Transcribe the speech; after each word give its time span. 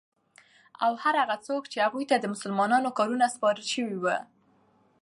او 0.85 0.91
هر 1.03 1.15
هغه 1.23 1.37
څوک 1.47 1.63
چی 1.71 1.77
هغوی 1.85 2.05
ته 2.09 2.15
د 2.19 2.25
مسلمانانو 2.33 2.95
کارونه 2.97 3.25
سپارل 3.35 3.63
سوی 3.73 3.95
وی 4.03 4.17